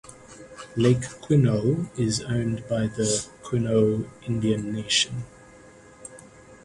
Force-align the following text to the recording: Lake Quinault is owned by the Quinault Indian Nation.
Lake 0.77 1.07
Quinault 1.21 1.87
is 1.95 2.23
owned 2.23 2.67
by 2.67 2.87
the 2.87 3.23
Quinault 3.43 4.07
Indian 4.25 4.73
Nation. 4.73 5.25